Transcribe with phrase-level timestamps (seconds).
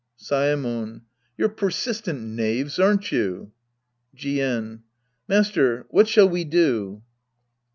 [0.17, 1.01] Saemon.
[1.37, 3.51] You're persistent knaves, aren't you?
[4.17, 4.79] Jien.
[5.27, 7.03] Master, what shall we do